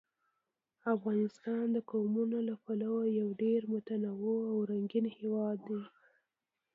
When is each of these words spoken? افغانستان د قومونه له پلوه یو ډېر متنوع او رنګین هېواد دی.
افغانستان 0.95 1.65
د 1.75 1.77
قومونه 1.91 2.37
له 2.49 2.55
پلوه 2.63 3.03
یو 3.19 3.27
ډېر 3.43 3.61
متنوع 3.73 4.41
او 4.51 4.57
رنګین 4.71 5.05
هېواد 5.17 5.57
دی. 5.67 5.81